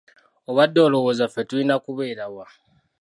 [0.49, 2.45] Obadde olowooza ffe tulina kubeera wa?